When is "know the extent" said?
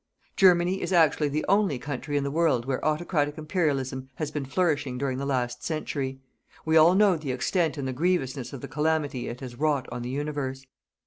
6.95-7.77